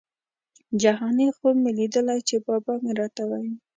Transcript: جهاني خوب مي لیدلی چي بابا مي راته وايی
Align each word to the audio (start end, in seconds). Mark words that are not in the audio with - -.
جهاني 0.81 1.27
خوب 1.37 1.55
مي 1.63 1.71
لیدلی 1.77 2.19
چي 2.27 2.35
بابا 2.45 2.73
مي 2.83 2.91
راته 2.99 3.23
وايی 3.29 3.51